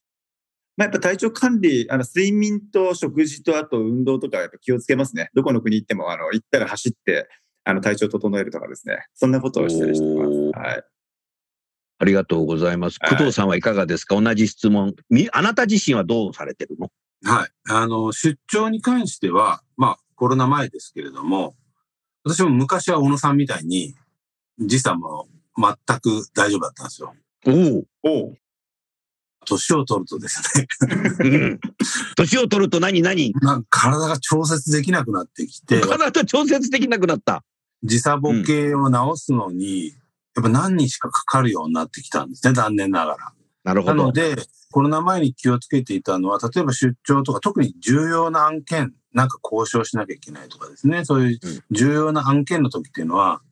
[0.76, 5.28] まあ、やっぱ体調管理、あの、睡眠と食事とあと運動とかやっぱ気をつけますね。
[5.34, 7.28] どこの国行っても、あの、行ったら走って、
[7.64, 9.04] あの、体調整えるとかですね。
[9.14, 10.39] そんなことをしたりしてます。
[10.52, 10.84] はい。
[11.98, 12.98] ありがとうございます。
[12.98, 14.20] 工藤さんはいかがですか？
[14.20, 14.94] 同じ質問。
[15.32, 16.90] あなた自身はどうされてるの？
[17.24, 17.50] はい。
[17.68, 21.54] あの、出張に関しては、まあ、コロナ前ですけれども、
[22.24, 23.94] 私も昔は小野さんみたいに、
[24.58, 27.14] 時差も全く大丈夫だったんですよ。
[28.02, 28.34] おお。
[29.46, 30.58] 年を取るとです
[31.22, 31.58] ね
[32.14, 33.32] 年を取ると何何？
[33.40, 35.80] なん体が調節できなくなってきて。
[35.80, 37.42] 体調節できなくなった。
[37.82, 39.94] 時差ボケを治すのに、
[40.40, 43.33] やっぱ何日かかかるようになってきたんですね、残念ながら。
[43.64, 43.94] なるほど。
[43.94, 44.37] なので、
[44.72, 53.42] コロナ前に気をつけていたのは、例えば出張とか、特に重要な案件、なんか交渉しなきゃいけないとかですね、そういう重要な案件の時っていうのは、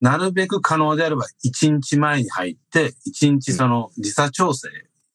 [0.00, 4.68] なるべく可能であれば1日前に入って、1日その時差調整、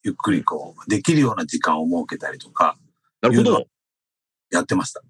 [0.04, 2.78] ゆっくりこう、できるような時間を設けたりとか。
[3.22, 3.66] なるほど。
[4.52, 5.02] やってました。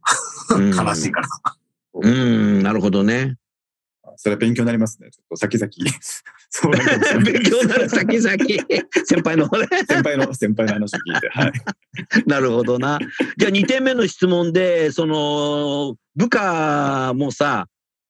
[0.58, 1.28] 悲しいから。
[1.94, 3.36] うん、なるほどね。
[4.18, 5.10] それは勉強になりますね。
[5.12, 5.70] ちょっと先々。
[6.50, 6.72] そう
[7.24, 8.36] 勉強になる先々。
[9.06, 9.48] 先輩の
[9.88, 11.30] 先輩の、先輩の話を聞いて。
[11.30, 11.52] はい。
[12.28, 13.00] なるほどな。
[13.38, 17.68] じゃあ2点目の質問で、その、部下もさ、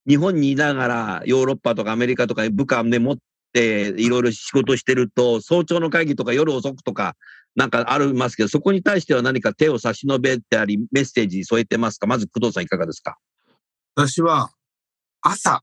[0.08, 3.16] 日本にいながらヨーロッパとかアメリカとか部下で持っ
[3.52, 7.14] ていろいろ仕事してると、早朝の会議とか夜遅くとか、
[7.56, 12.06] なんかありますけど、そこに対しては何か手を差し伸べてあり、メッセージ添えてますか？
[12.06, 13.18] まず工藤さんいかがですか？
[13.96, 14.50] 私は
[15.20, 15.62] 朝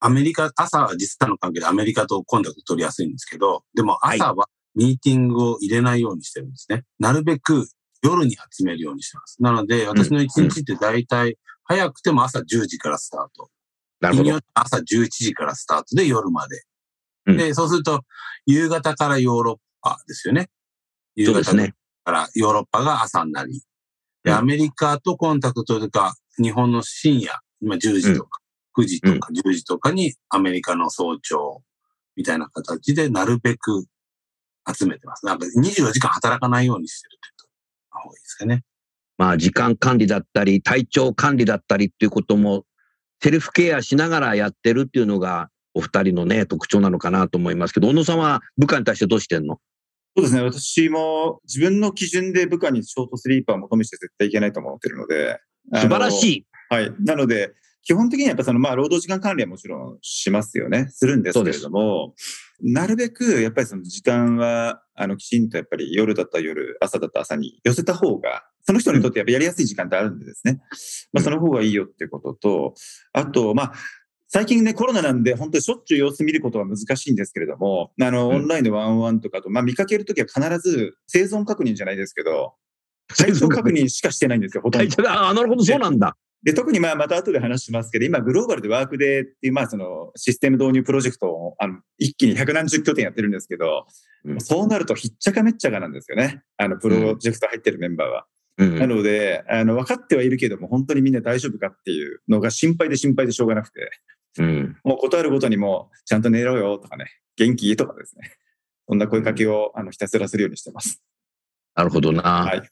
[0.00, 6.84] アメリカ、朝は実際の関係でアメリカとコンタクト取りやすいんですけど、でも朝はミーティングを入れないようにしてるんですね。
[6.98, 7.68] なるべく
[8.02, 9.36] 夜に集めるようにしてます。
[9.42, 13.50] なので、私の一日って大体、早くても朝10時からスタート。
[14.00, 14.38] なるほど。
[14.54, 16.62] 朝11時からスタートで夜まで。
[17.26, 18.00] で、そうすると、
[18.46, 20.48] 夕方からヨーロッパですよね。
[21.14, 23.62] 夕方からヨーロッパが朝になり。
[24.24, 28.40] で、アメリカとコンタクトとか、日本の深夜、今10時とか、
[28.76, 31.62] 9時とか10時とかにアメリカの早朝
[32.16, 33.84] みたいな形でなるべく
[34.76, 35.26] 集めてます。
[35.26, 37.50] なんか24時間働かないようにしてるって言っ
[37.90, 38.62] た方がいいですかね。
[39.18, 42.64] まあ時間管理だったり、体調管理だったりっていうことも、
[43.22, 49.60] セルフケアしながらやってるっていうのが、お二人のね、特徴なのかなと思いますけど、小野さんは部下に対してどうしてんの？
[50.16, 50.42] そうですね。
[50.42, 55.38] 私も自分の基準で部下にショートスリーパーを求めて絶対いけないと思ってるので。
[55.74, 56.46] 素晴らしい。
[56.68, 56.92] はい。
[57.00, 57.52] なので、
[57.82, 60.88] 基本的にはやっぱその、まあ、労働時間管理はもちろんしますよね。
[60.90, 62.14] するんですけれども、
[62.62, 70.60] なるべくやっぱりその時間は、あの、きちんとやっぱり夜だったら夜、朝だったら朝に寄せた方が、その人にとってやっぱやりやすい時間ってあるんでですね。
[71.12, 72.74] まあ、その方がいいよっていうことと、
[73.12, 73.72] あと、まあ、
[74.28, 82.54] 最近ね、コロナなんで、本当にしょっちゅう様子見ることは難しいんですけれども、あの、オンラインのワンワンとかと、まあ、見かけるときは必ず生存確認じゃないですけど、
[83.08, 85.10] 体調確認しかしてないんですよ、ほとんど。
[85.10, 86.16] あ、なるほど、そうなんだ。
[86.42, 93.86] で、特にまあ、また後で話しますけど、今、グローバルでワークデーっていう、まあ、その、システム導入プロジェクトを、あの、一気に百何十拠点やってるんですけど、
[94.24, 96.42] うん、そうなるとひっちゃかめっちゃかなんですよね。
[96.56, 98.26] あの、プロジェクト入ってるメンバーは。
[98.56, 103.90] うん、なので、あの、分かってはいるけども、本当にみんな大丈夫かっていうのが心配で心配でしょうがなくて、
[104.38, 107.76] うん、もう断るごとにも、ちゃんと寝ろよとかね、元気？
[107.76, 108.32] とかですね。
[108.88, 111.02] そんな声かけを、あの、ひたすらするようにしてます。
[111.74, 112.22] なるほどな。
[112.22, 112.62] はい。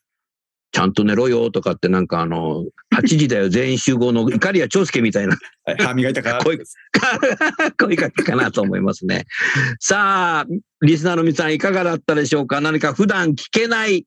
[0.71, 2.65] ちゃんと寝ろよとかってなんかあの、
[2.95, 5.37] 8時だよ全員集合の怒りや長介みたいな。
[5.65, 6.59] はい、歯磨いたか声、
[7.79, 9.25] 声かけかなと思いますね。
[9.81, 10.47] さあ、
[10.83, 12.61] リスナーの皆さんいかがだったでしょうか？
[12.61, 14.07] 何か普段聞けない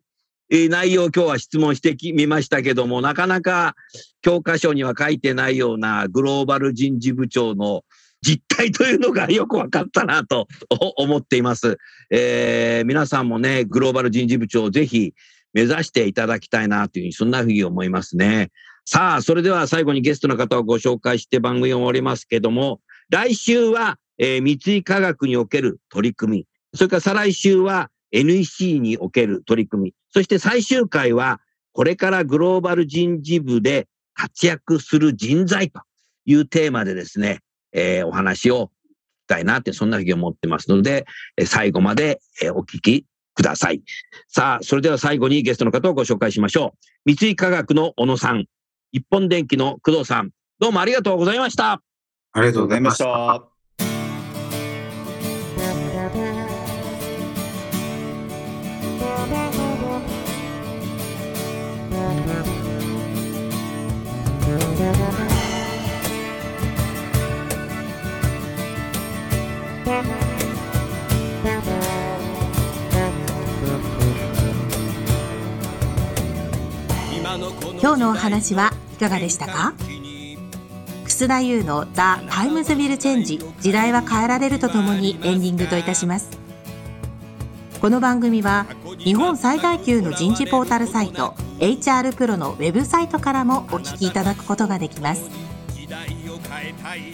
[0.49, 3.75] 内容を今日は質問してみましたけども、なかなか
[4.21, 7.83] 教科書には書いてないようなグローバル人事部長の
[8.21, 10.47] 実態というのが よく分かったなと
[10.97, 11.77] 思っています。
[12.11, 15.13] えー、皆さんもね、グローバル人事部長ぜひ
[15.53, 18.51] 目指していただきたいなというふうに、そんなふうに思いますね。
[18.85, 31.41] さあ、それでは最後にゲストの方をご紹介して番組を終わりますけども、来週は、えー、三井科学における取り組み、それから再来週は NEC における取り組み、そして最終回は、
[31.73, 35.81] これからグローバル人事部で活躍する人材と
[36.25, 37.39] いうテーマでですね、
[37.71, 38.71] えー、お話を聞き
[39.27, 41.05] たいなって、そんなふうに思ってますので、
[41.45, 42.19] 最後まで、
[42.53, 43.81] お聞きください。
[44.27, 46.75] さあ、それでは最後にゲストの方をご紹介しましょ
[47.05, 47.13] う。
[47.13, 48.45] 三井科学の小野さん、
[48.91, 51.81] 一本電機の工藤さん、どうもありがとうございました。
[52.33, 53.50] ありがとうございました。
[77.81, 79.73] 今日のお話はいかがでしたか？
[81.05, 86.29] 楠田祐の「The Times Will Change 時代は変えられる」とともにエンディングといたします。
[87.81, 88.67] この番組は
[88.99, 95.23] 日本最大級の人事ポータルサイト HR プロのウェブサイトからもお聞きいただくことができます。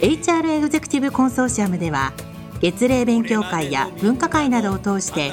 [0.00, 2.12] HR エグゼクティブコンソーシアムでは
[2.60, 5.32] 月例勉強会や分科会などを通して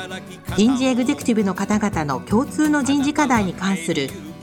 [0.56, 4.10] 人事エグゼクティブの方々の共通の人事課題に関する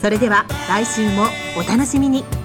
[0.00, 1.26] それでは来週も
[1.56, 2.37] お楽しみに。